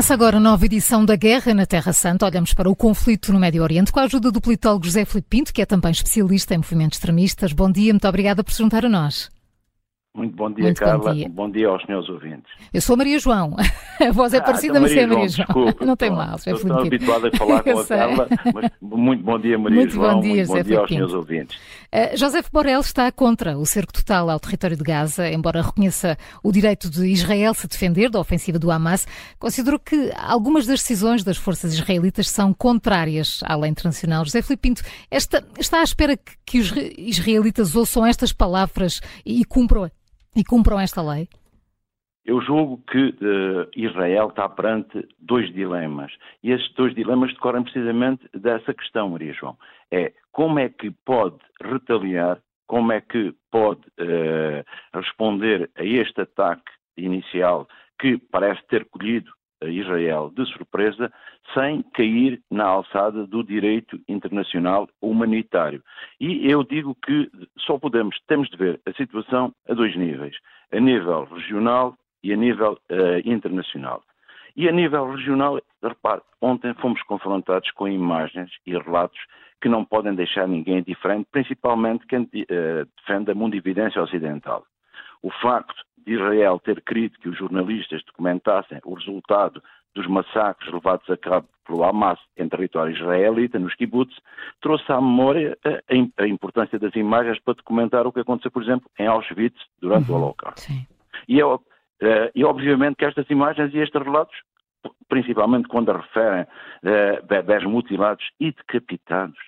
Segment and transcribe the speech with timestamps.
[0.00, 2.24] Começa agora a nova edição da Guerra na Terra Santa.
[2.24, 5.52] Olhamos para o conflito no Médio Oriente com a ajuda do politólogo José Filipe Pinto,
[5.52, 7.52] que é também especialista em movimentos extremistas.
[7.52, 9.28] Bom dia, muito obrigada por se juntar a nós.
[10.12, 11.04] Muito bom dia, Muito Carla.
[11.04, 11.28] Bom dia.
[11.28, 11.68] bom dia.
[11.68, 12.50] aos senhores ouvintes.
[12.74, 13.54] Eu sou a Maria João.
[14.00, 15.46] A voz é ah, parecida, então mas é Maria João.
[15.46, 19.38] Desculpa, não tem mal, José Estou habituado a falar com a Carla, mas muito bom
[19.38, 20.14] dia, Maria muito João.
[20.14, 21.56] Bom dia, muito José bom dia aos senhores ouvintes.
[21.92, 26.50] Uh, José Borrell está contra o cerco total ao território de Gaza, embora reconheça o
[26.50, 29.06] direito de Israel se defender da ofensiva do Hamas.
[29.38, 34.24] Considerou que algumas das decisões das forças israelitas são contrárias à lei internacional.
[34.24, 39.42] José Filipe Pinto, esta, está à espera que, que os israelitas ouçam estas palavras e,
[39.42, 39.90] e cumpram
[40.34, 41.28] e cumpram esta lei?
[42.24, 46.12] Eu julgo que uh, Israel está perante dois dilemas.
[46.42, 49.56] E estes dois dilemas decorrem precisamente dessa questão, Maria João.
[49.90, 56.70] É como é que pode retaliar, como é que pode uh, responder a este ataque
[56.96, 57.66] inicial
[57.98, 59.30] que parece ter colhido
[59.68, 61.12] Israel de surpresa,
[61.54, 65.82] sem cair na alçada do direito internacional humanitário.
[66.20, 70.36] E eu digo que só podemos, temos de ver a situação a dois níveis,
[70.72, 74.02] a nível regional e a nível uh, internacional.
[74.56, 79.18] E a nível regional, repare, ontem fomos confrontados com imagens e relatos
[79.60, 84.64] que não podem deixar ninguém diferente, principalmente quem uh, defende a mundividência ocidental.
[85.22, 89.62] O facto de Israel ter querido que os jornalistas documentassem o resultado
[89.94, 94.14] dos massacres levados a cabo pelo Hamas em território israelita, nos kibbutz,
[94.60, 95.58] trouxe à memória
[96.18, 100.16] a, importância das imagens para documentar o que aconteceu, por exemplo, em Auschwitz durante uhum,
[100.16, 100.72] o Holocausto.
[101.28, 104.34] E, eu, uh, e obviamente que estas imagens e estes relatos,
[105.08, 109.38] principalmente quando referem uh, bebés mutilados e decapitados,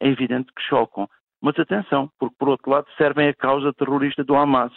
[0.00, 1.08] é evidente que chocam.
[1.42, 4.72] Mas atenção, porque por outro lado servem a causa terrorista do Hamas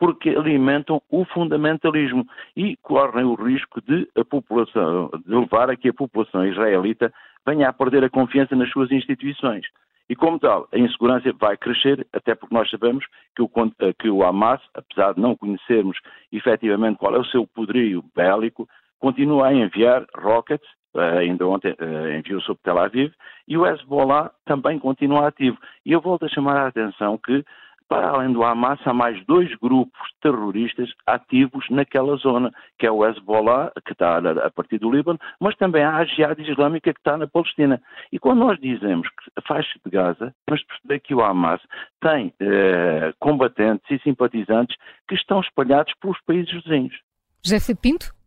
[0.00, 5.90] porque alimentam o fundamentalismo e correm o risco de a população, de levar a que
[5.90, 7.12] a população israelita
[7.46, 9.66] venha a perder a confiança nas suas instituições.
[10.08, 13.04] E como tal, a insegurança vai crescer, até porque nós sabemos
[13.36, 13.50] que o,
[13.98, 15.98] que o Hamas, apesar de não conhecermos
[16.32, 18.66] efetivamente qual é o seu poderio bélico,
[18.98, 23.12] continua a enviar rockets, eh, ainda ontem eh, enviou sobre Tel Aviv,
[23.46, 25.58] e o Hezbollah também continua ativo.
[25.84, 27.44] E eu volto a chamar a atenção que
[27.90, 33.04] para além do Hamas, há mais dois grupos terroristas ativos naquela zona, que é o
[33.04, 37.16] Hezbollah, que está a partir do Líbano, mas também há a Jihad Islâmica, que está
[37.16, 37.82] na Palestina.
[38.12, 41.60] E quando nós dizemos que a faixa de Gaza, temos de perceber que o Hamas
[42.00, 44.76] tem eh, combatentes e simpatizantes
[45.08, 46.96] que estão espalhados pelos países vizinhos.
[47.44, 48.19] José Pinto?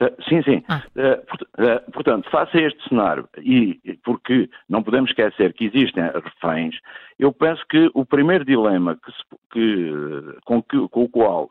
[0.00, 0.64] Eh, sim, sim.
[0.68, 0.82] Ah.
[0.96, 6.74] Uh, portanto, face a este cenário, e porque não podemos esquecer que existem reféns,
[7.18, 9.22] eu penso que o primeiro dilema que se,
[9.52, 9.92] que,
[10.44, 11.50] com, que, com, o qual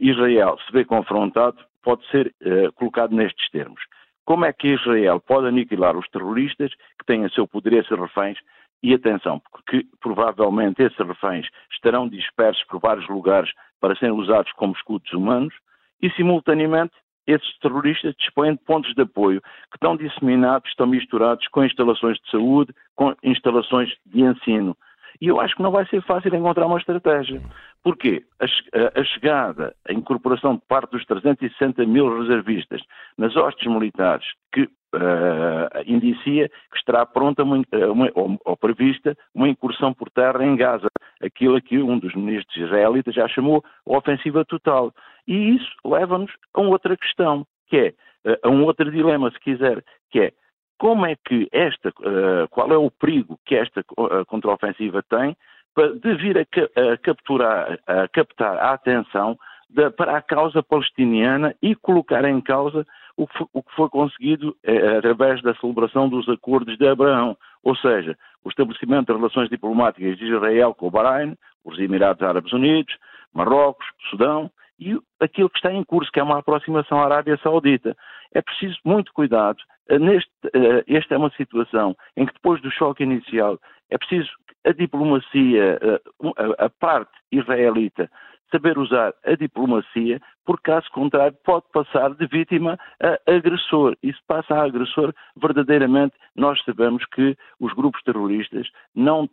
[0.00, 3.80] Israel se vê confrontado pode ser uh, colocado nestes termos.
[4.24, 8.38] Como é que Israel pode aniquilar os terroristas que têm a seu poder esses reféns?
[8.80, 13.50] E atenção, porque provavelmente esses reféns estarão dispersos por vários lugares
[13.80, 15.52] para serem usados como escudos humanos,
[16.00, 16.92] e simultaneamente
[17.28, 22.30] esses terroristas dispõem de pontos de apoio que estão disseminados, estão misturados com instalações de
[22.30, 24.76] saúde, com instalações de ensino.
[25.20, 27.42] E eu acho que não vai ser fácil encontrar uma estratégia.
[27.82, 28.24] Porquê?
[28.40, 32.80] A, chegada, a incorporação de parte dos 360 mil reservistas
[33.16, 39.48] nas hostes militares que uh, indicia que estará pronta uma, uma, ou, ou, prevista uma
[39.48, 40.88] incursão por terra em Gaza,
[41.22, 44.92] aquilo que um dos ministros israelitas já chamou ofensiva total.
[45.26, 47.94] E isso leva-nos a outra questão, que é,
[48.24, 50.32] eh, a um outro dilema, se quiser, que é
[50.78, 55.36] como é que esta, eh, qual é o perigo que esta eh, contraofensiva tem
[56.02, 59.38] de vir a, capturar, a captar a atenção
[59.96, 62.84] para a causa palestiniana e colocar em causa
[63.18, 64.56] o que, o que foi conseguido
[64.96, 70.26] através da celebração dos acordos de Abraão, ou seja, o estabelecimento de relações diplomáticas de
[70.26, 72.96] Israel com o Bahrein, os Emirados Árabes Unidos,
[73.34, 77.96] Marrocos, Sudão e aquilo que está em curso, que é uma aproximação à Arábia Saudita.
[78.32, 79.58] É preciso muito cuidado.
[79.88, 83.58] Eh, neste, eh, esta é uma situação em que depois do choque inicial
[83.90, 84.30] é preciso
[84.64, 85.78] a diplomacia,
[86.58, 88.10] a parte israelita,
[88.50, 93.96] saber usar a diplomacia, porque caso contrário pode passar de vítima a agressor.
[94.02, 99.28] E se passa a agressor, verdadeiramente nós sabemos que os grupos terroristas não,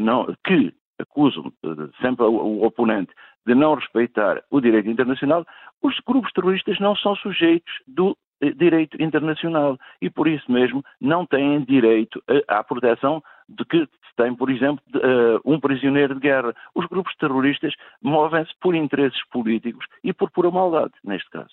[0.00, 1.52] não que acusam
[2.00, 3.12] sempre o oponente
[3.46, 5.44] de não respeitar o direito internacional,
[5.82, 11.26] os grupos terroristas não são sujeitos do eh, direito internacional e por isso mesmo não
[11.26, 13.22] têm direito à proteção
[13.56, 16.54] de que tem, por exemplo, uh, um prisioneiro de guerra.
[16.74, 21.50] Os grupos terroristas movem-se por interesses políticos e por pura maldade, neste caso.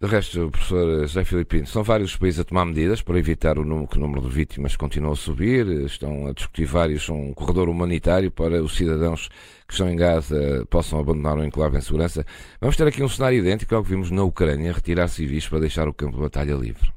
[0.00, 3.88] De resto, professor José Filipino, são vários países a tomar medidas para evitar o número,
[3.88, 8.30] que o número de vítimas continua a subir, estão a discutir vários um corredor humanitário
[8.30, 9.28] para os cidadãos
[9.66, 12.24] que estão em Gaza possam abandonar o enclave em segurança.
[12.60, 15.88] Vamos ter aqui um cenário idêntico ao que vimos na Ucrânia, retirar civis para deixar
[15.88, 16.92] o campo de batalha livre.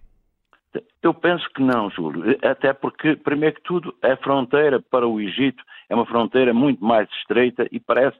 [1.08, 2.38] Eu penso que não, Júlio.
[2.44, 7.10] Até porque, primeiro que tudo, a fronteira para o Egito é uma fronteira muito mais
[7.22, 8.18] estreita e parece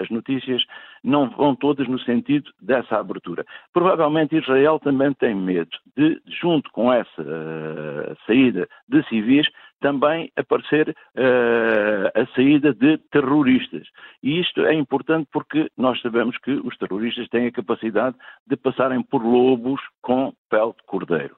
[0.00, 0.64] as notícias
[1.04, 3.44] não vão todas no sentido dessa abertura.
[3.70, 9.46] Provavelmente Israel também tem medo de, junto com essa uh, saída de civis,
[9.78, 13.86] também aparecer uh, a saída de terroristas.
[14.22, 18.16] E isto é importante porque nós sabemos que os terroristas têm a capacidade
[18.46, 21.36] de passarem por lobos com pele de cordeiro.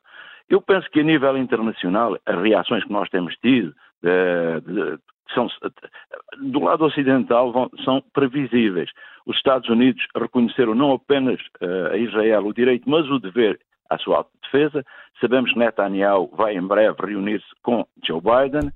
[0.48, 4.98] Eu penso que a nível internacional, as reações que nós temos tido de, de,
[5.34, 5.48] são,
[6.40, 8.90] do lado ocidental vão, são previsíveis.
[9.26, 13.60] Os Estados Unidos reconheceram não apenas uh, a Israel o direito, mas o dever
[13.90, 14.84] à sua autodefesa.
[15.20, 18.72] Sabemos que Netanyahu vai em breve reunir-se com Joe Biden.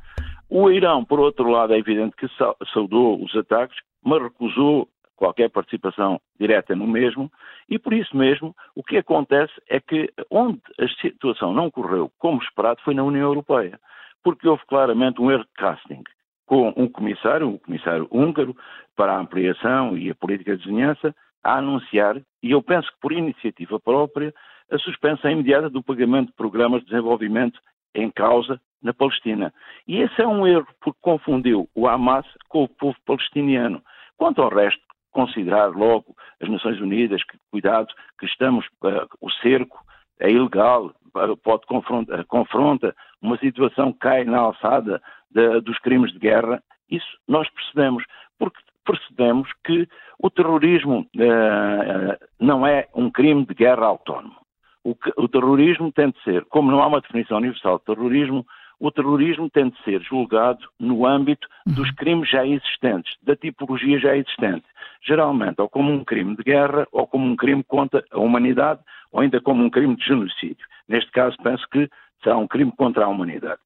[0.51, 2.27] O Irão, por outro lado, é evidente que
[2.75, 4.89] saudou os ataques, mas recusou
[5.23, 7.31] qualquer participação direta no mesmo,
[7.69, 12.43] e por isso mesmo o que acontece é que onde a situação não correu como
[12.43, 13.79] esperado foi na União Europeia,
[14.25, 16.03] porque houve claramente um erro de casting
[16.45, 18.57] com um comissário, um comissário húngaro,
[18.97, 21.15] para a ampliação e a política de vizinhança,
[21.45, 24.35] a anunciar, e eu penso que por iniciativa própria,
[24.73, 27.61] a suspensão imediata do pagamento de programas de desenvolvimento
[27.95, 29.55] em causa na Palestina.
[29.87, 33.81] E esse é um erro, porque confundiu o Hamas com o povo palestiniano.
[34.17, 37.89] Quanto ao resto, considerar logo as Nações Unidas que, cuidado,
[38.19, 39.79] que estamos, uh, o cerco
[40.19, 45.01] é ilegal, uh, pode confronta, confronta, uma situação que cai na alçada
[45.31, 48.05] de, dos crimes de guerra, isso nós percebemos,
[48.39, 49.89] porque percebemos que
[50.19, 54.37] o terrorismo uh, não é um crime de guerra autónomo.
[54.85, 58.45] O, o terrorismo tem de ser, como não há uma definição universal de terrorismo,
[58.83, 61.95] o terrorismo tem de ser julgado no âmbito dos uhum.
[61.95, 64.65] crimes já existentes, da tipologia já existente.
[65.07, 68.81] Geralmente, ou como um crime de guerra, ou como um crime contra a humanidade,
[69.13, 70.67] ou ainda como um crime de genocídio.
[70.89, 71.89] Neste caso, penso que
[72.25, 73.61] será um crime contra a humanidade.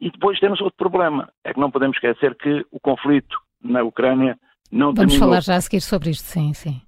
[0.00, 4.38] E depois temos outro problema, é que não podemos esquecer que o conflito na Ucrânia
[4.70, 5.28] não Vamos terminou.
[5.28, 6.80] falar já a seguir sobre isto, sim, sim.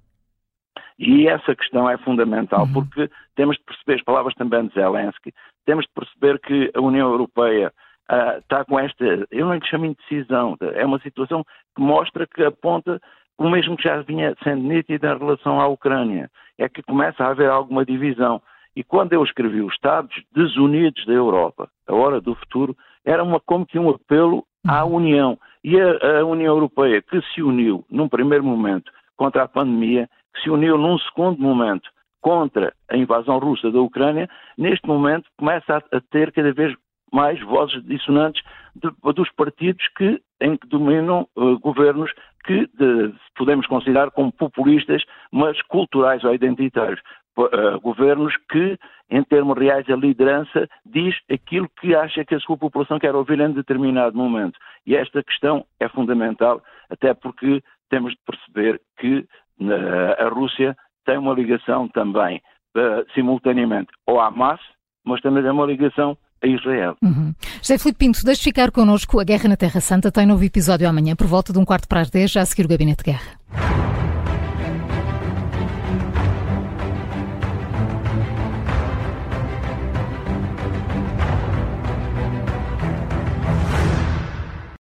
[0.97, 2.73] E essa questão é fundamental, uhum.
[2.73, 5.33] porque temos de perceber, as palavras também de Zelensky,
[5.65, 7.71] temos de perceber que a União Europeia
[8.11, 11.43] uh, está com esta, eu não lhe chamo indecisão, é uma situação
[11.75, 13.01] que mostra que aponta
[13.37, 17.29] o mesmo que já vinha sendo nítido em relação à Ucrânia, é que começa a
[17.29, 18.41] haver alguma divisão.
[18.75, 22.75] E quando eu escrevi os Estados Desunidos da Europa, a hora do futuro,
[23.05, 24.95] era uma, como que um apelo à uhum.
[24.95, 25.39] União.
[25.63, 30.41] E a, a União Europeia, que se uniu num primeiro momento contra a pandemia, que
[30.41, 31.89] se uniu num segundo momento
[32.25, 34.27] contra a invasão russa da Ucrânia,
[34.57, 36.75] neste momento começa a, ter cada vez
[37.13, 38.41] mais vozes dissonantes
[38.75, 42.11] de, dos partidos que, em que dominam uh, governos
[42.43, 46.99] que de, podemos considerar como populistas, mas culturais ou identitários.
[47.37, 48.75] Uh, governos que,
[49.11, 53.39] em termos reais, a liderança diz aquilo que acha que a sua população quer ouvir
[53.39, 54.57] em determinado momento.
[54.83, 59.27] E esta questão é fundamental, até porque temos de perceber que
[59.61, 62.41] uh, a Rússia tem uma ligação também,
[62.75, 64.59] uh, simultaneamente, ao Hamas,
[65.05, 66.95] mas também tem uma ligação a Israel.
[67.01, 67.33] Uhum.
[67.61, 69.19] José Filipe Pinto, deixe ficar connosco.
[69.19, 72.01] A Guerra na Terra Santa tem novo episódio amanhã, por volta de um quarto para
[72.01, 73.84] as dez, já a seguir o Gabinete de Guerra.